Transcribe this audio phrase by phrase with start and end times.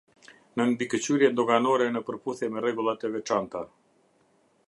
[0.59, 3.65] Nën mbikëqyrjen doganore, në përputhje me rregullat e veçanta.